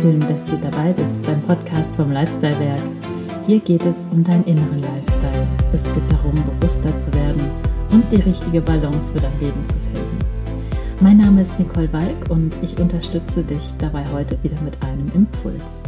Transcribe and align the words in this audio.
Schön, 0.00 0.20
dass 0.20 0.46
du 0.46 0.56
dabei 0.56 0.94
bist 0.94 1.20
beim 1.24 1.42
Podcast 1.42 1.94
vom 1.94 2.10
Lifestyle 2.10 2.58
Werk. 2.58 2.80
Hier 3.46 3.60
geht 3.60 3.84
es 3.84 3.96
um 4.10 4.24
deinen 4.24 4.44
inneren 4.44 4.80
Lifestyle. 4.80 5.46
Es 5.74 5.84
geht 5.84 6.10
darum, 6.10 6.42
bewusster 6.42 6.98
zu 6.98 7.12
werden 7.12 7.50
und 7.90 8.10
die 8.10 8.22
richtige 8.22 8.62
Balance 8.62 9.12
für 9.12 9.20
dein 9.20 9.38
Leben 9.40 9.62
zu 9.68 9.78
finden. 9.78 10.18
Mein 11.00 11.18
Name 11.18 11.42
ist 11.42 11.58
Nicole 11.58 11.92
Walk 11.92 12.30
und 12.30 12.56
ich 12.62 12.78
unterstütze 12.78 13.42
dich 13.42 13.74
dabei 13.76 14.06
heute 14.10 14.42
wieder 14.42 14.58
mit 14.62 14.82
einem 14.82 15.12
Impuls. 15.12 15.82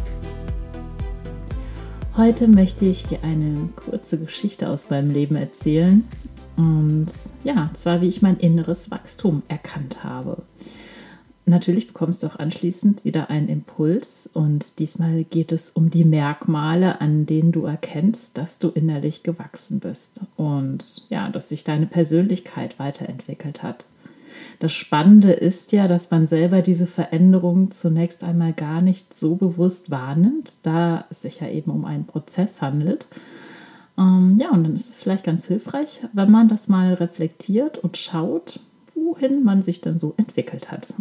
Heute 2.14 2.48
möchte 2.48 2.84
ich 2.84 3.06
dir 3.06 3.20
eine 3.22 3.70
kurze 3.76 4.18
Geschichte 4.18 4.68
aus 4.68 4.90
meinem 4.90 5.10
Leben 5.10 5.36
erzählen. 5.36 6.04
Und 6.58 7.06
ja, 7.44 7.70
zwar 7.72 8.02
wie 8.02 8.08
ich 8.08 8.20
mein 8.20 8.36
inneres 8.36 8.90
Wachstum 8.90 9.42
erkannt 9.48 10.04
habe. 10.04 10.42
Natürlich 11.44 11.88
bekommst 11.88 12.22
du 12.22 12.28
auch 12.28 12.36
anschließend 12.36 13.04
wieder 13.04 13.28
einen 13.28 13.48
Impuls 13.48 14.30
und 14.32 14.78
diesmal 14.78 15.24
geht 15.24 15.50
es 15.50 15.70
um 15.70 15.90
die 15.90 16.04
Merkmale, 16.04 17.00
an 17.00 17.26
denen 17.26 17.50
du 17.50 17.64
erkennst, 17.64 18.38
dass 18.38 18.60
du 18.60 18.68
innerlich 18.68 19.24
gewachsen 19.24 19.80
bist 19.80 20.20
und 20.36 21.04
ja, 21.08 21.28
dass 21.30 21.48
sich 21.48 21.64
deine 21.64 21.86
Persönlichkeit 21.86 22.78
weiterentwickelt 22.78 23.64
hat. 23.64 23.88
Das 24.60 24.72
Spannende 24.72 25.32
ist 25.32 25.72
ja, 25.72 25.88
dass 25.88 26.12
man 26.12 26.28
selber 26.28 26.62
diese 26.62 26.86
Veränderung 26.86 27.72
zunächst 27.72 28.22
einmal 28.22 28.52
gar 28.52 28.80
nicht 28.80 29.12
so 29.12 29.34
bewusst 29.34 29.90
wahrnimmt, 29.90 30.58
da 30.62 31.06
es 31.10 31.22
sich 31.22 31.40
ja 31.40 31.48
eben 31.48 31.72
um 31.72 31.84
einen 31.84 32.06
Prozess 32.06 32.62
handelt. 32.62 33.08
Ähm, 33.98 34.36
ja, 34.40 34.50
und 34.50 34.62
dann 34.62 34.76
ist 34.76 34.88
es 34.88 35.02
vielleicht 35.02 35.24
ganz 35.24 35.48
hilfreich, 35.48 36.06
wenn 36.12 36.30
man 36.30 36.46
das 36.46 36.68
mal 36.68 36.94
reflektiert 36.94 37.78
und 37.78 37.96
schaut, 37.96 38.60
wohin 38.94 39.42
man 39.42 39.62
sich 39.62 39.80
dann 39.80 39.98
so 39.98 40.14
entwickelt 40.16 40.70
hat. 40.70 40.94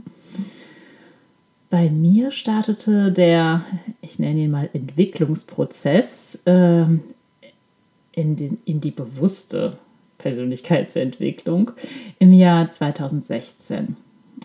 Bei 1.71 1.89
mir 1.89 2.31
startete 2.31 3.13
der, 3.13 3.63
ich 4.01 4.19
nenne 4.19 4.41
ihn 4.41 4.51
mal 4.51 4.69
Entwicklungsprozess 4.73 6.37
äh, 6.43 6.81
in, 8.11 8.35
den, 8.35 8.57
in 8.65 8.81
die 8.81 8.91
bewusste 8.91 9.77
Persönlichkeitsentwicklung 10.17 11.71
im 12.19 12.33
Jahr 12.33 12.69
2016. 12.69 13.95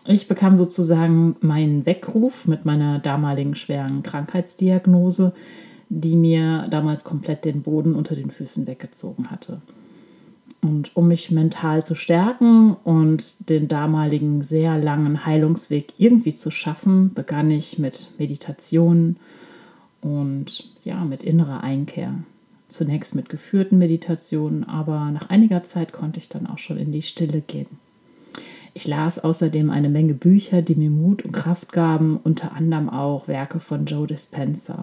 Ich 0.06 0.28
bekam 0.28 0.54
sozusagen 0.54 1.34
meinen 1.40 1.84
Weckruf 1.84 2.46
mit 2.46 2.64
meiner 2.64 3.00
damaligen 3.00 3.56
schweren 3.56 4.04
Krankheitsdiagnose, 4.04 5.34
die 5.88 6.14
mir 6.14 6.68
damals 6.70 7.02
komplett 7.02 7.44
den 7.44 7.62
Boden 7.62 7.96
unter 7.96 8.14
den 8.14 8.30
Füßen 8.30 8.68
weggezogen 8.68 9.32
hatte. 9.32 9.60
Und 10.66 10.96
um 10.96 11.06
mich 11.06 11.30
mental 11.30 11.84
zu 11.84 11.94
stärken 11.94 12.74
und 12.82 13.48
den 13.50 13.68
damaligen 13.68 14.42
sehr 14.42 14.76
langen 14.76 15.24
Heilungsweg 15.24 15.92
irgendwie 15.96 16.34
zu 16.34 16.50
schaffen, 16.50 17.14
begann 17.14 17.52
ich 17.52 17.78
mit 17.78 18.10
Meditation 18.18 19.14
und 20.00 20.68
ja, 20.82 21.04
mit 21.04 21.22
innerer 21.22 21.62
Einkehr. 21.62 22.14
Zunächst 22.66 23.14
mit 23.14 23.28
geführten 23.28 23.78
Meditationen, 23.78 24.64
aber 24.64 25.12
nach 25.12 25.28
einiger 25.28 25.62
Zeit 25.62 25.92
konnte 25.92 26.18
ich 26.18 26.28
dann 26.28 26.48
auch 26.48 26.58
schon 26.58 26.78
in 26.78 26.90
die 26.90 27.02
Stille 27.02 27.42
gehen. 27.42 27.68
Ich 28.74 28.88
las 28.88 29.20
außerdem 29.20 29.70
eine 29.70 29.88
Menge 29.88 30.14
Bücher, 30.14 30.62
die 30.62 30.74
mir 30.74 30.90
Mut 30.90 31.22
und 31.22 31.30
Kraft 31.30 31.70
gaben, 31.70 32.18
unter 32.24 32.54
anderem 32.54 32.88
auch 32.88 33.28
Werke 33.28 33.60
von 33.60 33.86
Joe 33.86 34.08
Dispenza. 34.08 34.82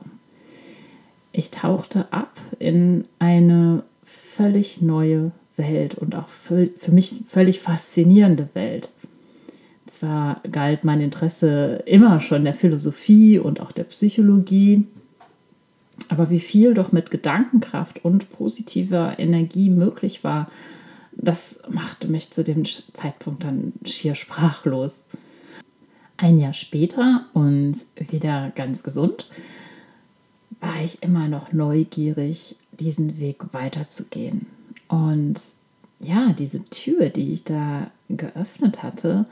Ich 1.33 1.51
tauchte 1.51 2.13
ab 2.13 2.39
in 2.57 3.03
eine 3.19 3.83
völlig 4.05 4.81
neue 4.81 5.33
Welt 5.55 5.95
und 5.95 6.15
auch 6.15 6.27
für, 6.27 6.69
für 6.77 6.91
mich 6.91 7.23
völlig 7.27 7.59
faszinierende 7.59 8.49
Welt. 8.53 8.91
Zwar 9.85 10.41
galt 10.51 10.83
mein 10.83 11.01
Interesse 11.01 11.83
immer 11.85 12.19
schon 12.19 12.45
der 12.45 12.53
Philosophie 12.53 13.38
und 13.38 13.59
auch 13.59 13.72
der 13.72 13.83
Psychologie, 13.83 14.88
aber 16.09 16.29
wie 16.29 16.39
viel 16.39 16.73
doch 16.73 16.91
mit 16.91 17.11
Gedankenkraft 17.11 18.03
und 18.03 18.29
positiver 18.29 19.19
Energie 19.19 19.69
möglich 19.69 20.23
war, 20.23 20.50
das 21.16 21.61
machte 21.69 22.07
mich 22.07 22.31
zu 22.31 22.44
dem 22.44 22.66
Zeitpunkt 22.66 23.44
dann 23.44 23.73
schier 23.85 24.16
sprachlos. 24.16 25.01
Ein 26.17 26.39
Jahr 26.39 26.53
später 26.53 27.25
und 27.33 27.85
wieder 28.09 28.51
ganz 28.55 28.83
gesund, 28.83 29.28
war 30.59 30.83
ich 30.83 31.03
immer 31.03 31.28
noch 31.28 31.51
neugierig, 31.51 32.55
diesen 32.72 33.19
Weg 33.19 33.53
weiterzugehen. 33.53 34.47
Und 34.88 35.39
ja, 35.99 36.33
diese 36.33 36.63
Tür, 36.66 37.09
die 37.09 37.31
ich 37.31 37.44
da 37.44 37.89
geöffnet 38.09 38.83
hatte, 38.83 39.25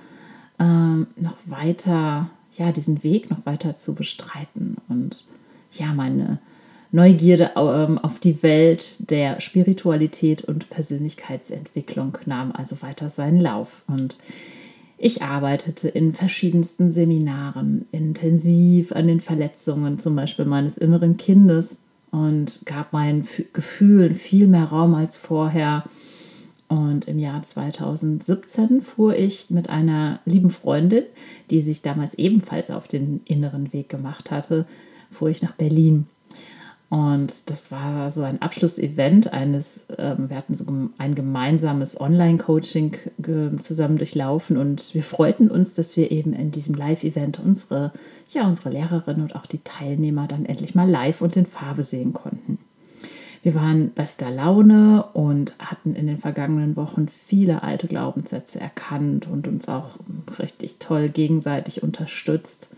ähm, 0.59 1.07
noch 1.16 1.38
weiter, 1.45 2.29
ja, 2.57 2.72
diesen 2.72 3.03
Weg 3.03 3.29
noch 3.29 3.45
weiter 3.45 3.73
zu 3.73 3.95
bestreiten 3.95 4.78
und 4.90 5.25
ja, 5.72 5.94
meine 5.94 6.40
Neugierde 6.91 7.51
ähm, 7.56 7.97
auf 8.00 8.19
die 8.19 8.44
Welt 8.44 9.09
der 9.09 9.40
Spiritualität 9.40 10.41
und 10.41 10.69
Persönlichkeitsentwicklung 10.69 12.17
nahm 12.25 12.51
also 12.51 12.81
weiter 12.81 13.07
seinen 13.07 13.40
Lauf. 13.40 13.84
Und 13.88 14.17
ich 14.97 15.22
arbeitete 15.22 15.88
in 15.88 16.13
verschiedensten 16.13 16.91
Seminaren 16.91 17.85
intensiv 17.94 18.91
an 18.91 19.07
den 19.07 19.22
Verletzungen, 19.22 20.00
zum 20.00 20.17
Beispiel 20.17 20.45
meines 20.45 20.78
inneren 20.78 21.16
Kindes, 21.16 21.78
und 22.11 22.61
gab 22.66 22.94
meinen 22.94 23.25
Gefühlen 23.53 24.13
viel 24.13 24.47
mehr 24.47 24.66
Raum 24.66 24.94
als 24.94 25.17
vorher. 25.17 25.85
Und 26.67 27.07
im 27.07 27.19
Jahr 27.19 27.41
2017 27.41 28.81
fuhr 28.81 29.16
ich 29.16 29.49
mit 29.49 29.69
einer 29.69 30.19
lieben 30.25 30.51
Freundin, 30.51 31.03
die 31.49 31.59
sich 31.59 31.81
damals 31.81 32.13
ebenfalls 32.16 32.72
auf 32.72 32.88
den 32.88 33.22
inneren 33.25 33.73
Weg 33.73 33.89
gemacht 33.89 34.31
hatte, 34.31 34.66
fuhr 35.09 35.29
ich 35.29 35.41
nach 35.41 35.53
Berlin. 35.53 36.07
Und 36.91 37.50
das 37.50 37.72
war 37.72 38.12
so 38.12 38.22
ein 38.24 38.41
Abschlussevent 38.41 39.31
eines, 39.31 39.85
ähm, 39.97 40.29
wir 40.29 40.35
hatten 40.35 40.56
so 40.56 40.66
ein 40.97 41.16
gemeinsames 41.16 41.97
Online-Coaching 41.97 42.97
zusammen 43.62 43.96
durchlaufen 43.96 44.57
und 44.57 44.94
wir 44.94 45.02
freuten 45.02 45.50
uns, 45.50 45.74
dass 45.74 45.96
wir 45.96 46.12
eben 46.12 46.34
in 46.34 46.52
diesem 46.52 46.75
Live-Event 46.75 47.40
unsere, 47.40 47.94
ja, 48.31 48.46
unsere 48.46 48.72
Lehrerin 48.72 49.22
und 49.22 49.38
auch 49.38 49.46
die 49.46 49.63
Teilnehmer 49.63 50.28
dann 50.28 50.46
endlich 50.46 50.75
mal 50.75 50.90
live 50.90 51.22
und 51.22 51.38
in 51.38 51.46
Farbe 51.46 51.85
sehen 51.85 52.12
konnten. 52.12 52.57
Wir 53.41 53.56
waren 53.56 53.91
bester 53.91 54.29
Laune 54.29 55.06
und 55.13 55.56
hatten 55.59 55.96
in 55.96 56.08
den 56.08 56.18
vergangenen 56.18 56.75
Wochen 56.75 57.08
viele 57.08 57.63
alte 57.63 57.88
Glaubenssätze 57.88 58.59
erkannt 58.59 59.29
und 59.31 59.47
uns 59.47 59.69
auch 59.69 59.91
richtig 60.40 60.79
toll 60.79 61.08
gegenseitig 61.08 61.84
unterstützt. 61.84 62.75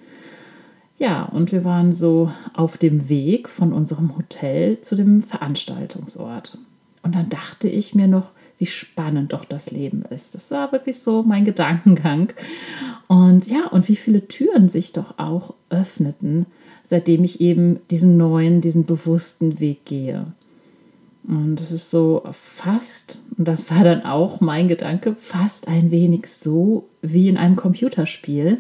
Ja, 0.97 1.23
und 1.23 1.51
wir 1.51 1.63
waren 1.63 1.91
so 1.91 2.31
auf 2.53 2.77
dem 2.77 3.09
Weg 3.09 3.49
von 3.49 3.73
unserem 3.73 4.15
Hotel 4.15 4.79
zu 4.81 4.95
dem 4.95 5.23
Veranstaltungsort. 5.23 6.57
Und 7.01 7.15
dann 7.15 7.29
dachte 7.29 7.67
ich 7.67 7.95
mir 7.95 8.07
noch, 8.07 8.31
wie 8.57 8.65
spannend 8.65 9.33
doch 9.33 9.43
das 9.43 9.71
Leben 9.71 10.03
ist. 10.09 10.35
Das 10.35 10.51
war 10.51 10.71
wirklich 10.71 10.99
so 10.99 11.23
mein 11.23 11.43
Gedankengang. 11.43 12.31
Und 13.07 13.49
ja, 13.49 13.67
und 13.67 13.89
wie 13.89 13.97
viele 13.97 14.27
Türen 14.27 14.69
sich 14.69 14.93
doch 14.93 15.19
auch 15.19 15.53
öffneten, 15.69 16.45
seitdem 16.85 17.23
ich 17.23 17.41
eben 17.41 17.79
diesen 17.91 18.15
neuen, 18.15 18.61
diesen 18.61 18.85
bewussten 18.85 19.59
Weg 19.59 19.85
gehe. 19.85 20.25
Und 21.27 21.59
es 21.59 21.71
ist 21.71 21.91
so 21.91 22.23
fast, 22.31 23.17
und 23.37 23.47
das 23.47 23.71
war 23.71 23.83
dann 23.83 24.03
auch 24.03 24.41
mein 24.41 24.67
Gedanke, 24.67 25.15
fast 25.15 25.67
ein 25.67 25.91
wenig 25.91 26.27
so 26.27 26.87
wie 27.01 27.29
in 27.29 27.37
einem 27.37 27.55
Computerspiel 27.55 28.59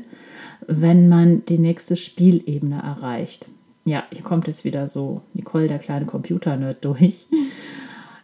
wenn 0.67 1.09
man 1.09 1.45
die 1.45 1.59
nächste 1.59 1.95
Spielebene 1.95 2.81
erreicht. 2.81 3.49
Ja, 3.85 4.03
hier 4.11 4.23
kommt 4.23 4.47
jetzt 4.47 4.63
wieder 4.63 4.87
so 4.87 5.21
Nicole, 5.33 5.67
der 5.67 5.79
kleine 5.79 6.05
Computer-Nerd, 6.05 6.83
durch. 6.83 7.27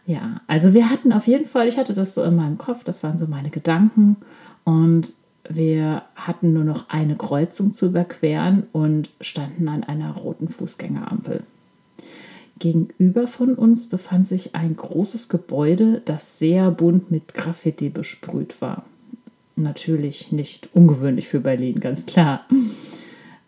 Ja, 0.06 0.40
also 0.46 0.74
wir 0.74 0.90
hatten 0.90 1.12
auf 1.12 1.26
jeden 1.26 1.46
Fall, 1.46 1.68
ich 1.68 1.78
hatte 1.78 1.92
das 1.92 2.14
so 2.14 2.24
in 2.24 2.34
meinem 2.34 2.58
Kopf, 2.58 2.82
das 2.82 3.04
waren 3.04 3.18
so 3.18 3.26
meine 3.26 3.50
Gedanken 3.50 4.16
und 4.64 5.14
wir 5.48 6.02
hatten 6.16 6.52
nur 6.52 6.64
noch 6.64 6.88
eine 6.88 7.14
Kreuzung 7.14 7.72
zu 7.72 7.86
überqueren 7.86 8.66
und 8.72 9.10
standen 9.20 9.68
an 9.68 9.84
einer 9.84 10.12
roten 10.12 10.48
Fußgängerampel. 10.48 11.42
Gegenüber 12.58 13.28
von 13.28 13.54
uns 13.54 13.88
befand 13.88 14.26
sich 14.26 14.54
ein 14.56 14.74
großes 14.74 15.28
Gebäude, 15.28 16.02
das 16.04 16.38
sehr 16.38 16.70
bunt 16.72 17.10
mit 17.10 17.34
Graffiti 17.34 17.88
besprüht 17.88 18.60
war 18.60 18.84
natürlich 19.62 20.32
nicht 20.32 20.68
ungewöhnlich 20.74 21.28
für 21.28 21.40
Berlin, 21.40 21.80
ganz 21.80 22.06
klar. 22.06 22.46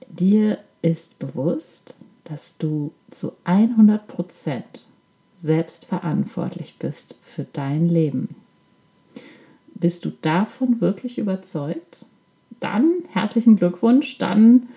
dir 0.09 0.57
ist 0.81 1.19
bewusst, 1.19 1.95
dass 2.25 2.57
du 2.57 2.91
zu 3.09 3.31
100 3.45 4.07
Prozent 4.07 4.87
selbst 5.41 5.85
verantwortlich 5.85 6.75
bist 6.77 7.15
für 7.21 7.45
dein 7.51 7.89
Leben. 7.89 8.35
Bist 9.73 10.05
du 10.05 10.11
davon 10.21 10.81
wirklich 10.81 11.17
überzeugt? 11.17 12.05
Dann 12.59 12.91
herzlichen 13.09 13.55
Glückwunsch, 13.55 14.19
dann 14.19 14.67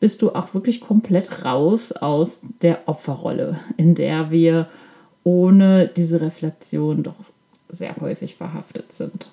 bist 0.00 0.22
du 0.22 0.30
auch 0.30 0.54
wirklich 0.54 0.80
komplett 0.80 1.44
raus 1.44 1.92
aus 1.92 2.40
der 2.62 2.88
Opferrolle, 2.88 3.60
in 3.76 3.94
der 3.94 4.30
wir 4.30 4.70
ohne 5.22 5.88
diese 5.88 6.22
Reflexion 6.22 7.02
doch 7.02 7.16
sehr 7.68 7.94
häufig 7.96 8.36
verhaftet 8.36 8.92
sind. 8.92 9.30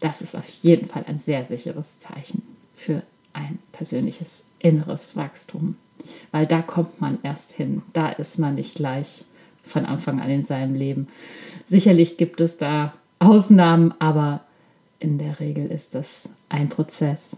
Das 0.00 0.20
ist 0.20 0.36
auf 0.36 0.48
jeden 0.48 0.86
Fall 0.86 1.06
ein 1.08 1.18
sehr 1.18 1.44
sicheres 1.44 1.98
Zeichen 1.98 2.42
für 2.74 3.02
ein 3.32 3.58
persönliches 3.72 4.50
inneres 4.58 5.16
Wachstum, 5.16 5.76
weil 6.32 6.44
da 6.44 6.60
kommt 6.60 7.00
man 7.00 7.18
erst 7.22 7.52
hin, 7.52 7.80
da 7.94 8.10
ist 8.10 8.38
man 8.38 8.56
nicht 8.56 8.74
gleich 8.74 9.24
von 9.66 9.84
Anfang 9.84 10.20
an 10.20 10.30
in 10.30 10.42
seinem 10.42 10.74
Leben. 10.74 11.08
Sicherlich 11.64 12.16
gibt 12.16 12.40
es 12.40 12.56
da 12.56 12.94
Ausnahmen, 13.18 13.94
aber 13.98 14.40
in 15.00 15.18
der 15.18 15.40
Regel 15.40 15.66
ist 15.66 15.94
das 15.94 16.28
ein 16.48 16.68
Prozess. 16.68 17.36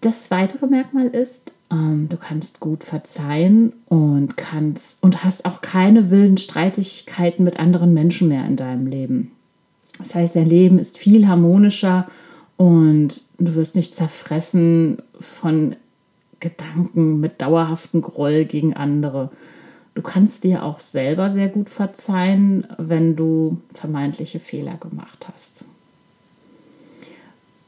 Das 0.00 0.30
weitere 0.30 0.66
Merkmal 0.66 1.08
ist, 1.08 1.52
ähm, 1.70 2.08
du 2.08 2.16
kannst 2.16 2.60
gut 2.60 2.84
verzeihen 2.84 3.72
und 3.86 4.36
kannst 4.36 5.02
und 5.02 5.24
hast 5.24 5.44
auch 5.44 5.60
keine 5.60 6.10
wilden 6.10 6.36
Streitigkeiten 6.36 7.44
mit 7.44 7.58
anderen 7.58 7.92
Menschen 7.94 8.28
mehr 8.28 8.46
in 8.46 8.56
deinem 8.56 8.86
Leben. 8.86 9.32
Das 9.98 10.14
heißt, 10.14 10.36
dein 10.36 10.48
Leben 10.48 10.78
ist 10.78 10.98
viel 10.98 11.26
harmonischer 11.26 12.06
und 12.56 13.22
du 13.38 13.54
wirst 13.54 13.74
nicht 13.74 13.96
zerfressen 13.96 15.02
von 15.18 15.76
Gedanken 16.40 17.20
mit 17.20 17.40
dauerhaftem 17.40 18.00
Groll 18.02 18.44
gegen 18.44 18.74
andere. 18.74 19.30
Du 19.94 20.02
kannst 20.02 20.44
dir 20.44 20.62
auch 20.64 20.78
selber 20.78 21.30
sehr 21.30 21.48
gut 21.48 21.70
verzeihen, 21.70 22.66
wenn 22.76 23.16
du 23.16 23.58
vermeintliche 23.72 24.40
Fehler 24.40 24.76
gemacht 24.76 25.26
hast. 25.32 25.64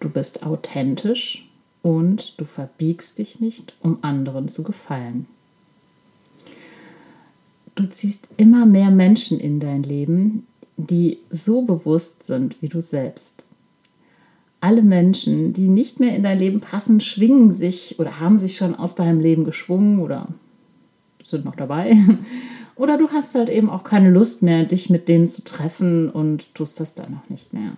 Du 0.01 0.11
bist 0.11 0.45
authentisch 0.45 1.51
und 1.83 2.39
du 2.39 2.45
verbiegst 2.45 3.19
dich 3.19 3.41
nicht, 3.41 3.75
um 3.81 3.99
anderen 4.03 4.49
zu 4.49 4.63
gefallen. 4.63 5.27
Du 7.75 7.87
ziehst 7.87 8.29
immer 8.37 8.67
mehr 8.67 8.91
Menschen 8.91 9.41
in 9.41 9.61
dein 9.61 9.83
Leben, 9.83 10.45
die 10.77 11.19
so 11.31 11.63
bewusst 11.63 12.25
sind 12.25 12.61
wie 12.61 12.69
du 12.69 12.81
selbst. 12.81 13.48
Alle 14.61 14.83
Menschen, 14.83 15.53
die 15.53 15.69
nicht 15.69 16.01
mehr 16.01 16.17
in 16.17 16.23
dein 16.23 16.39
Leben 16.39 16.61
passen, 16.61 17.01
schwingen 17.01 17.53
sich 17.53 17.99
oder 17.99 18.19
haben 18.19 18.39
sich 18.39 18.57
schon 18.57 18.75
aus 18.75 18.95
deinem 18.95 19.21
Leben 19.21 19.45
geschwungen 19.45 20.01
oder 20.01 20.29
sind 21.23 21.45
noch 21.45 21.57
dabei. 21.57 21.97
Oder 22.79 22.97
du 22.97 23.09
hast 23.09 23.35
halt 23.35 23.49
eben 23.49 23.71
auch 23.71 23.83
keine 23.83 24.09
Lust 24.09 24.45
mehr, 24.45 24.63
dich 24.63 24.89
mit 24.89 25.09
denen 25.09 25.27
zu 25.27 25.43
treffen 25.43 26.11
und 26.11 26.55
tust 26.55 26.79
das 26.79 26.95
dann 26.95 27.11
noch 27.11 27.29
nicht 27.29 27.53
mehr. 27.53 27.73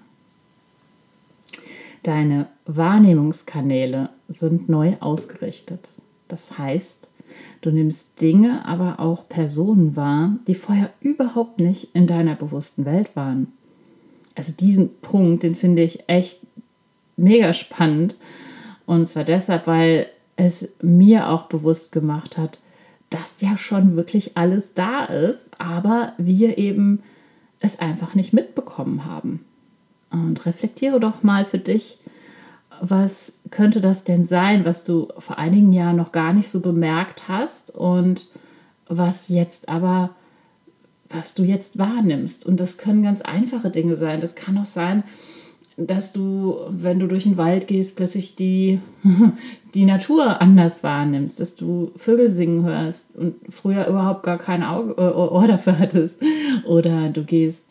Deine 2.03 2.49
Wahrnehmungskanäle 2.67 4.11
sind 4.29 4.69
neu 4.69 4.93
ausgerichtet. 5.01 5.89
Das 6.29 6.59
heißt, 6.59 7.13
du 7.63 7.71
nimmst 7.71 8.21
Dinge, 8.21 8.65
aber 8.67 9.01
auch 9.01 9.27
Personen 9.27 9.97
wahr, 9.97 10.37
die 10.47 10.55
vorher 10.55 10.93
überhaupt 11.01 11.61
nicht 11.61 11.95
in 11.95 12.07
deiner 12.07 12.35
bewussten 12.35 12.85
Welt 12.85 13.17
waren. 13.17 13.53
Also 14.35 14.53
diesen 14.53 14.91
Punkt, 15.01 15.43
den 15.43 15.55
finde 15.55 15.83
ich 15.83 16.09
echt 16.09 16.41
mega 17.21 17.53
spannend. 17.53 18.17
Und 18.87 19.07
zwar 19.07 19.25
deshalb, 19.25 19.67
weil 19.67 20.07
es 20.37 20.73
mir 20.83 21.29
auch 21.29 21.45
bewusst 21.45 21.93
gemacht 21.93 22.39
hat, 22.39 22.61
dass 23.11 23.41
ja 23.41 23.57
schon 23.57 23.97
wirklich 23.97 24.37
alles 24.37 24.75
da 24.75 25.05
ist, 25.05 25.51
aber 25.59 26.13
wir 26.17 26.59
eben 26.59 27.03
es 27.61 27.79
einfach 27.79 28.15
nicht 28.15 28.33
mitbekommen 28.33 29.05
haben. 29.05 29.45
Und 30.11 30.47
reflektiere 30.47 30.99
doch 30.99 31.23
mal 31.23 31.45
für 31.45 31.59
dich, 31.59 31.99
was 32.81 33.41
könnte 33.51 33.81
das 33.81 34.05
denn 34.05 34.25
sein, 34.25 34.65
was 34.65 34.85
du 34.85 35.09
vor 35.19 35.39
einigen 35.39 35.73
Jahren 35.73 35.97
noch 35.97 36.13
gar 36.13 36.33
nicht 36.33 36.49
so 36.49 36.61
bemerkt 36.61 37.29
hast 37.29 37.75
und 37.75 38.29
was 38.89 39.29
jetzt 39.29 39.69
aber, 39.69 40.11
was 41.09 41.35
du 41.35 41.43
jetzt 41.43 41.79
wahrnimmst. 41.79 42.47
Und 42.47 42.61
das 42.61 42.79
können 42.79 43.03
ganz 43.03 43.21
einfache 43.21 43.71
Dinge 43.71 43.97
sein. 43.97 44.21
Das 44.21 44.35
kann 44.35 44.57
auch 44.59 44.67
sein, 44.67 45.05
dass 45.87 46.13
du, 46.13 46.59
wenn 46.69 46.99
du 46.99 47.07
durch 47.07 47.25
den 47.25 47.37
Wald 47.37 47.67
gehst, 47.67 47.97
plötzlich 47.97 48.37
die, 48.37 48.81
die 49.75 49.85
Natur 49.85 50.41
anders 50.41 50.83
wahrnimmst, 50.83 51.41
dass 51.41 51.55
du 51.55 51.93
Vögel 51.97 52.29
singen 52.29 52.65
hörst 52.65 53.17
und 53.17 53.37
früher 53.49 53.87
überhaupt 53.87 54.23
gar 54.23 54.39
kein 54.39 54.63
Auge, 54.63 54.95
äh, 55.01 55.15
Ohr 55.15 55.47
dafür 55.47 55.79
hattest. 55.79 56.21
Oder 56.67 57.09
du 57.09 57.25
gehst 57.25 57.65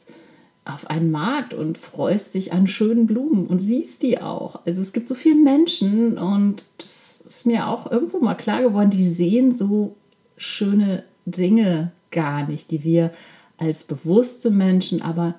auf 0.66 0.89
einen 0.89 1.12
Markt 1.12 1.54
und 1.54 1.78
freust 1.78 2.34
dich 2.36 2.54
an 2.54 2.68
schönen 2.68 3.08
Blumen 3.08 3.48
und 3.48 3.60
siehst 3.60 4.04
die 4.04 4.22
auch. 4.22 4.66
Also 4.66 4.82
es 4.82 4.94
gibt 4.94 5.08
so 5.08 5.16
viele 5.16 5.36
Menschen 5.36 6.18
und 6.18 6.66
das 6.78 7.22
ist 7.25 7.46
mir 7.46 7.68
auch 7.68 7.92
irgendwo 7.92 8.20
mal 8.20 8.36
klar 8.36 8.62
geworden, 8.62 8.89
die 8.89 9.08
sehen 9.08 9.51
so 9.51 9.96
schöne 10.38 11.04
Dinge 11.25 11.92
gar 12.12 12.48
nicht, 12.48 12.72
die 12.72 12.84
wir 12.84 13.12
als 13.58 13.84
bewusste 13.84 14.51
Menschen 14.51 15.01
aber 15.01 15.36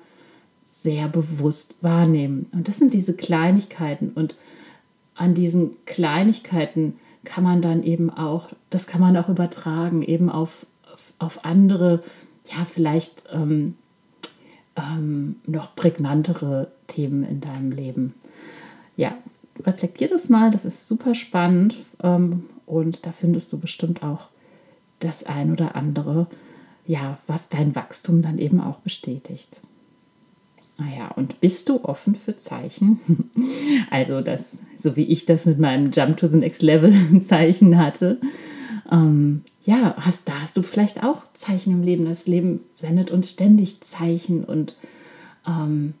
sehr 0.81 1.07
bewusst 1.07 1.83
wahrnehmen. 1.83 2.47
Und 2.51 2.67
das 2.67 2.77
sind 2.77 2.93
diese 2.93 3.13
Kleinigkeiten 3.13 4.09
und 4.09 4.35
an 5.15 5.33
diesen 5.33 5.71
Kleinigkeiten 5.85 6.95
kann 7.23 7.43
man 7.43 7.61
dann 7.61 7.83
eben 7.83 8.09
auch, 8.09 8.49
das 8.69 8.87
kann 8.87 9.01
man 9.01 9.15
auch 9.17 9.29
übertragen, 9.29 10.01
eben 10.01 10.29
auf, 10.29 10.65
auf, 11.19 11.45
andere, 11.45 12.03
ja, 12.49 12.65
vielleicht 12.65 13.23
ähm, 13.31 13.75
ähm, 14.75 15.35
noch 15.45 15.75
prägnantere 15.75 16.71
Themen 16.87 17.23
in 17.23 17.41
deinem 17.41 17.71
Leben. 17.71 18.15
Ja, 18.97 19.15
reflektier 19.63 20.07
das 20.07 20.29
mal, 20.29 20.49
das 20.49 20.65
ist 20.65 20.87
super 20.87 21.13
spannend 21.13 21.77
ähm, 22.01 22.45
und 22.65 23.05
da 23.05 23.11
findest 23.11 23.53
du 23.53 23.59
bestimmt 23.59 24.01
auch 24.01 24.29
das 24.99 25.23
ein 25.23 25.51
oder 25.51 25.75
andere, 25.75 26.27
ja, 26.87 27.19
was 27.27 27.49
dein 27.49 27.75
Wachstum 27.75 28.21
dann 28.21 28.39
eben 28.39 28.59
auch 28.59 28.79
bestätigt. 28.79 29.61
Naja, 30.81 31.09
ah 31.09 31.13
und 31.15 31.39
bist 31.41 31.69
du 31.69 31.83
offen 31.83 32.15
für 32.15 32.35
Zeichen? 32.35 32.99
Also 33.89 34.21
das, 34.21 34.61
so 34.77 34.95
wie 34.95 35.03
ich 35.03 35.25
das 35.25 35.45
mit 35.45 35.59
meinem 35.59 35.91
Jump 35.91 36.17
to 36.17 36.27
the 36.27 36.37
Next 36.37 36.61
Level 36.61 36.93
Zeichen 37.21 37.77
hatte, 37.77 38.19
ähm, 38.89 39.43
ja, 39.63 39.95
hast, 39.97 40.27
da 40.27 40.33
hast 40.41 40.57
du 40.57 40.63
vielleicht 40.63 41.03
auch 41.03 41.23
Zeichen 41.33 41.71
im 41.73 41.83
Leben. 41.83 42.05
Das 42.05 42.25
Leben 42.25 42.61
sendet 42.73 43.11
uns 43.11 43.29
ständig 43.31 43.81
Zeichen 43.81 44.43
und 44.43 44.75
ähm, 45.47 45.93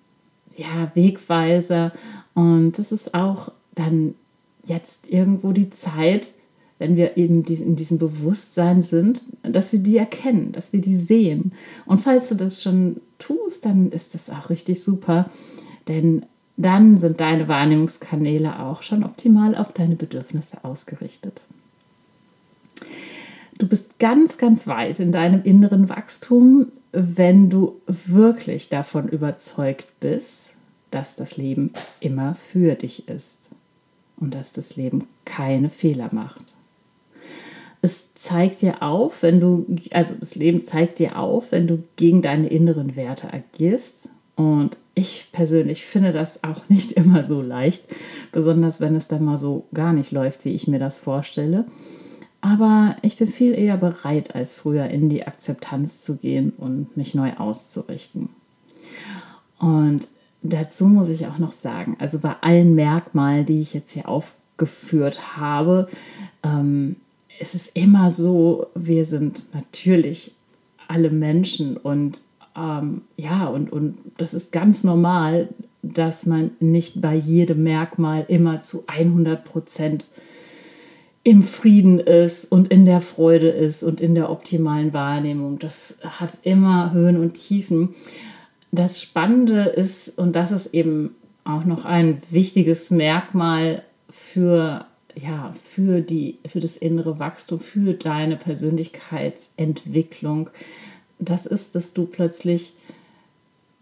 ja, 0.55 0.91
Wegweiser. 0.95 1.91
Und 2.33 2.77
das 2.79 2.91
ist 2.91 3.13
auch 3.13 3.51
dann 3.75 4.15
jetzt 4.65 5.09
irgendwo 5.09 5.51
die 5.51 5.69
Zeit, 5.69 6.33
wenn 6.81 6.95
wir 6.95 7.15
eben 7.15 7.43
in 7.43 7.75
diesem 7.75 7.99
Bewusstsein 7.99 8.81
sind, 8.81 9.23
dass 9.43 9.71
wir 9.71 9.77
die 9.77 9.97
erkennen, 9.97 10.51
dass 10.51 10.73
wir 10.73 10.81
die 10.81 10.95
sehen. 10.95 11.51
Und 11.85 11.99
falls 11.99 12.29
du 12.29 12.35
das 12.35 12.63
schon 12.63 12.99
tust, 13.19 13.65
dann 13.65 13.91
ist 13.91 14.15
das 14.15 14.31
auch 14.31 14.49
richtig 14.49 14.83
super, 14.83 15.29
denn 15.87 16.25
dann 16.57 16.97
sind 16.97 17.19
deine 17.19 17.47
Wahrnehmungskanäle 17.47 18.59
auch 18.59 18.81
schon 18.81 19.03
optimal 19.03 19.55
auf 19.55 19.73
deine 19.73 19.95
Bedürfnisse 19.95 20.63
ausgerichtet. 20.63 21.45
Du 23.59 23.67
bist 23.67 23.99
ganz, 23.99 24.39
ganz 24.39 24.65
weit 24.65 24.99
in 24.99 25.11
deinem 25.11 25.43
inneren 25.43 25.87
Wachstum, 25.87 26.71
wenn 26.93 27.51
du 27.51 27.79
wirklich 27.85 28.69
davon 28.69 29.07
überzeugt 29.07 29.87
bist, 29.99 30.55
dass 30.89 31.15
das 31.15 31.37
Leben 31.37 31.73
immer 31.99 32.33
für 32.33 32.73
dich 32.73 33.07
ist 33.07 33.51
und 34.17 34.33
dass 34.33 34.51
das 34.51 34.77
Leben 34.77 35.05
keine 35.25 35.69
Fehler 35.69 36.09
macht. 36.11 36.55
Es 37.81 38.13
zeigt 38.13 38.61
dir 38.61 38.83
auf, 38.83 39.23
wenn 39.23 39.39
du, 39.39 39.65
also 39.91 40.13
das 40.19 40.35
Leben 40.35 40.61
zeigt 40.61 40.99
dir 40.99 41.17
auf, 41.17 41.51
wenn 41.51 41.67
du 41.67 41.83
gegen 41.95 42.21
deine 42.21 42.47
inneren 42.47 42.95
Werte 42.95 43.33
agierst. 43.33 44.09
Und 44.35 44.77
ich 44.93 45.27
persönlich 45.31 45.83
finde 45.83 46.11
das 46.11 46.43
auch 46.43 46.69
nicht 46.69 46.91
immer 46.93 47.23
so 47.23 47.41
leicht, 47.41 47.83
besonders 48.31 48.81
wenn 48.81 48.95
es 48.95 49.07
dann 49.07 49.25
mal 49.25 49.37
so 49.37 49.65
gar 49.73 49.93
nicht 49.93 50.11
läuft, 50.11 50.45
wie 50.45 50.53
ich 50.53 50.67
mir 50.67 50.79
das 50.79 50.99
vorstelle. 50.99 51.65
Aber 52.41 52.95
ich 53.03 53.17
bin 53.17 53.27
viel 53.27 53.53
eher 53.53 53.77
bereit 53.77 54.35
als 54.35 54.55
früher 54.55 54.87
in 54.87 55.09
die 55.09 55.27
Akzeptanz 55.27 56.01
zu 56.01 56.17
gehen 56.17 56.53
und 56.57 56.97
mich 56.97 57.13
neu 57.13 57.33
auszurichten. 57.37 58.29
Und 59.59 60.07
dazu 60.41 60.85
muss 60.85 61.07
ich 61.07 61.27
auch 61.27 61.37
noch 61.37 61.51
sagen, 61.51 61.95
also 61.99 62.17
bei 62.17 62.35
allen 62.41 62.73
Merkmalen, 62.73 63.45
die 63.45 63.61
ich 63.61 63.75
jetzt 63.75 63.91
hier 63.91 64.09
aufgeführt 64.09 65.37
habe, 65.37 65.87
ähm, 66.43 66.95
ist 67.39 67.55
es 67.55 67.67
immer 67.69 68.11
so, 68.11 68.67
wir 68.75 69.05
sind 69.05 69.53
natürlich 69.53 70.33
alle 70.87 71.09
Menschen 71.09 71.77
und 71.77 72.21
ähm, 72.55 73.03
ja, 73.17 73.47
und, 73.47 73.71
und 73.71 73.97
das 74.17 74.33
ist 74.33 74.51
ganz 74.51 74.83
normal, 74.83 75.49
dass 75.81 76.25
man 76.25 76.51
nicht 76.59 77.01
bei 77.01 77.15
jedem 77.15 77.63
Merkmal 77.63 78.25
immer 78.27 78.59
zu 78.59 78.83
100 78.87 79.43
Prozent 79.43 80.09
im 81.23 81.43
Frieden 81.43 81.99
ist 81.99 82.51
und 82.51 82.69
in 82.69 82.85
der 82.85 83.01
Freude 83.01 83.49
ist 83.49 83.83
und 83.83 84.01
in 84.01 84.15
der 84.15 84.29
optimalen 84.29 84.93
Wahrnehmung. 84.93 85.59
Das 85.59 85.97
hat 86.03 86.39
immer 86.43 86.93
Höhen 86.93 87.17
und 87.17 87.35
Tiefen. 87.35 87.89
Das 88.71 89.01
Spannende 89.01 89.63
ist, 89.63 90.17
und 90.17 90.35
das 90.35 90.51
ist 90.51 90.73
eben 90.73 91.15
auch 91.43 91.65
noch 91.65 91.85
ein 91.85 92.21
wichtiges 92.29 92.91
Merkmal 92.91 93.83
für, 94.09 94.85
ja, 95.15 95.53
für, 95.53 96.01
die, 96.01 96.39
für 96.45 96.59
das 96.59 96.77
innere 96.77 97.19
Wachstum, 97.19 97.59
für 97.59 97.93
deine 97.93 98.37
Persönlichkeitsentwicklung, 98.37 100.49
das 101.19 101.45
ist, 101.45 101.75
dass 101.75 101.93
du 101.93 102.05
plötzlich 102.05 102.73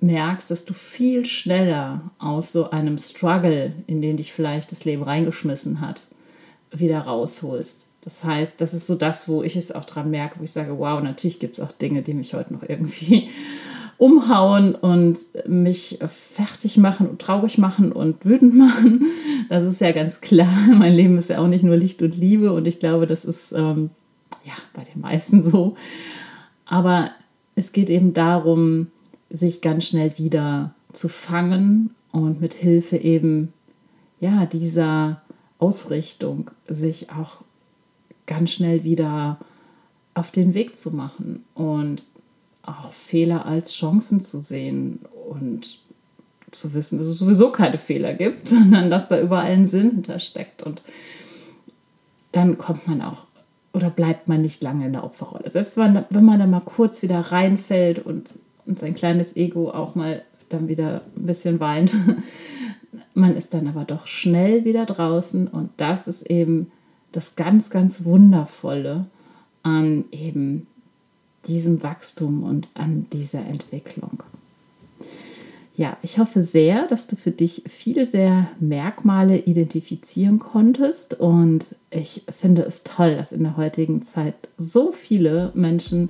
merkst, 0.01 0.51
dass 0.51 0.65
du 0.65 0.74
viel 0.74 1.25
schneller 1.25 2.12
aus 2.19 2.51
so 2.51 2.71
einem 2.71 2.98
Struggle, 2.98 3.74
in 3.88 4.01
den 4.01 4.17
dich 4.17 4.33
vielleicht 4.33 4.71
das 4.71 4.86
Leben 4.86 5.03
reingeschmissen 5.03 5.81
hat, 5.81 6.07
wieder 6.71 7.01
rausholst. 7.01 7.86
Das 8.01 8.24
heißt, 8.24 8.62
das 8.62 8.74
ist 8.74 8.88
so 8.88 8.95
das, 8.95 9.27
wo 9.27 9.43
ich 9.43 9.55
es 9.55 9.74
auch 9.74 9.86
dran 9.86 10.09
merke, 10.09 10.39
wo 10.39 10.43
ich 10.43 10.51
sage, 10.51 10.77
wow, 10.77 11.01
natürlich 11.01 11.39
gibt 11.39 11.57
es 11.57 11.59
auch 11.59 11.71
Dinge, 11.71 12.01
die 12.01 12.13
mich 12.13 12.33
heute 12.33 12.53
noch 12.53 12.63
irgendwie 12.63 13.29
umhauen 14.00 14.75
und 14.75 15.20
mich 15.46 16.00
fertig 16.08 16.77
machen 16.77 17.08
und 17.08 17.22
traurig 17.22 17.58
machen 17.58 17.91
und 17.91 18.25
wütend 18.25 18.56
machen. 18.58 19.06
Das 19.50 19.65
ist 19.65 19.82
ja 19.82 19.91
ganz 19.91 20.22
klar. 20.22 20.51
Mein 20.74 20.94
Leben 20.94 21.18
ist 21.18 21.29
ja 21.29 21.39
auch 21.39 21.48
nicht 21.48 21.63
nur 21.63 21.75
Licht 21.75 22.01
und 22.01 22.18
Liebe 22.18 22.51
und 22.53 22.65
ich 22.65 22.79
glaube, 22.79 23.06
das 23.06 23.25
ist 23.25 23.51
ähm, 23.51 23.91
ja 24.46 24.53
bei 24.74 24.84
den 24.84 25.01
meisten 25.01 25.44
so. 25.44 25.75
Aber 26.65 27.12
es 27.56 27.74
geht 27.74 27.89
eben 27.89 28.13
darum, 28.13 28.88
sich 29.29 29.62
ganz 29.62 29.86
schnell 29.86 30.18
wieder 30.18 30.74
zu 30.94 31.10
fangen 31.10 31.94
und 32.13 32.39
mit 32.39 32.53
Hilfe 32.53 32.96
eben 32.96 33.51
ja 34.22 34.46
dieser 34.46 35.22
Ausrichtung 35.60 36.51
sich 36.68 37.12
auch 37.12 37.38
ganz 38.25 38.51
schnell 38.51 38.86
wieder 38.86 39.39
auf 40.13 40.32
den 40.32 40.53
Weg 40.53 40.77
zu 40.77 40.91
machen 40.91 41.44
und 41.53 42.06
auch 42.63 42.92
Fehler 42.92 43.46
als 43.46 43.74
Chancen 43.74 44.20
zu 44.22 44.39
sehen 44.39 45.00
und 45.30 45.80
zu 46.51 46.74
wissen, 46.74 46.98
dass 46.98 47.08
es 47.08 47.20
sowieso 47.20 47.51
keine 47.51 47.78
Fehler 47.78 48.13
gibt, 48.13 48.48
sondern 48.48 48.89
dass 48.89 49.08
da 49.08 49.20
überall 49.20 49.51
ein 49.51 49.66
Sinn 49.66 49.92
hintersteckt. 49.92 50.63
Und 50.63 50.82
dann 52.32 52.58
kommt 52.58 52.88
man 52.88 53.01
auch 53.01 53.28
oder 53.74 53.89
bleibt 53.89 54.28
man 54.28 54.42
nicht 54.42 54.63
lange 54.63 54.86
in 54.88 54.94
der 54.94 55.04
Opferrolle. 55.04 55.50
Selbst 55.50 55.78
wenn, 55.78 56.04
wenn 56.10 56.25
man 56.25 56.39
da 56.39 56.48
mal 56.48 56.62
kurz 56.62 57.01
wieder 57.01 57.20
reinfällt 57.20 58.00
und, 58.00 58.30
und 58.66 58.80
sein 58.80 58.96
kleines 58.96 59.36
Ego 59.36 59.70
auch 59.70 59.96
mal 59.96 60.24
dann 60.50 60.68
wieder 60.68 61.01
ein 61.16 61.25
bisschen 61.28 61.60
weint, 61.60 61.96
man 63.13 63.36
ist 63.36 63.54
dann 63.54 63.68
aber 63.68 63.86
doch 63.86 64.08
schnell 64.08 64.66
wieder 64.66 64.86
draußen 64.86 65.48
und 65.48 65.70
das 65.78 66.08
ist 66.08 66.24
eben 66.30 66.72
das 67.12 67.36
ganz, 67.36 67.70
ganz 67.70 68.04
Wundervolle 68.06 69.06
an 69.62 70.06
eben 70.12 70.68
diesem 71.48 71.84
Wachstum 71.84 72.43
und 72.43 72.67
an 72.74 73.08
dieser 73.12 73.46
Entwicklung. 73.46 74.24
Ja, 75.75 75.98
ich 76.01 76.19
hoffe 76.19 76.43
sehr, 76.43 76.88
dass 76.88 77.08
du 77.08 77.15
für 77.15 77.31
dich 77.31 77.63
viele 77.65 78.05
der 78.05 78.50
Merkmale 78.60 79.38
identifizieren 79.38 80.38
konntest 80.38 81.13
und 81.13 81.74
ich 81.89 82.24
finde 82.29 82.63
es 82.63 82.84
toll, 82.84 83.15
dass 83.15 83.31
in 83.31 83.43
der 83.43 83.55
heutigen 83.55 84.03
Zeit 84.03 84.36
so 84.58 84.91
viele 84.91 85.51
Menschen 85.55 86.10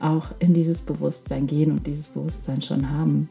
auch 0.00 0.32
in 0.40 0.52
dieses 0.52 0.80
Bewusstsein 0.82 1.46
gehen 1.46 1.70
und 1.70 1.86
dieses 1.86 2.08
Bewusstsein 2.08 2.60
schon 2.60 2.90
haben. 2.90 3.28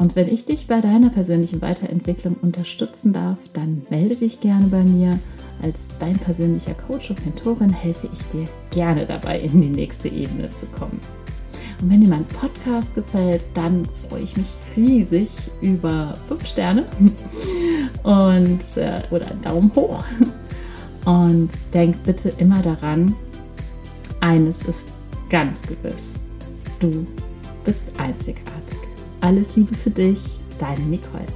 Und 0.00 0.16
wenn 0.16 0.28
ich 0.28 0.46
dich 0.46 0.66
bei 0.66 0.80
deiner 0.80 1.10
persönlichen 1.10 1.60
Weiterentwicklung 1.60 2.36
unterstützen 2.40 3.12
darf, 3.12 3.36
dann 3.52 3.82
melde 3.90 4.16
dich 4.16 4.40
gerne 4.40 4.66
bei 4.68 4.82
mir. 4.82 5.18
Als 5.62 5.88
dein 5.98 6.16
persönlicher 6.16 6.72
Coach 6.72 7.10
und 7.10 7.22
Mentorin 7.26 7.68
helfe 7.68 8.08
ich 8.10 8.18
dir 8.32 8.48
gerne 8.70 9.04
dabei, 9.04 9.40
in 9.40 9.60
die 9.60 9.68
nächste 9.68 10.08
Ebene 10.08 10.48
zu 10.48 10.64
kommen. 10.64 10.98
Und 11.82 11.90
wenn 11.90 12.00
dir 12.00 12.08
mein 12.08 12.24
Podcast 12.24 12.94
gefällt, 12.94 13.42
dann 13.52 13.84
freue 13.84 14.22
ich 14.22 14.38
mich 14.38 14.48
riesig 14.74 15.28
über 15.60 16.14
fünf 16.28 16.46
Sterne 16.46 16.86
und, 18.02 18.78
äh, 18.78 19.02
oder 19.10 19.30
einen 19.30 19.42
Daumen 19.42 19.70
hoch. 19.76 20.02
Und 21.04 21.50
denk 21.74 22.02
bitte 22.04 22.32
immer 22.38 22.62
daran, 22.62 23.14
eines 24.20 24.62
ist 24.62 24.86
ganz 25.28 25.60
gewiss. 25.60 26.14
Du 26.78 27.06
bist 27.64 27.82
einzigartig. 27.98 28.79
Alles 29.20 29.56
Liebe 29.56 29.74
für 29.74 29.90
dich, 29.90 30.38
deine 30.58 30.80
Nicole. 30.80 31.26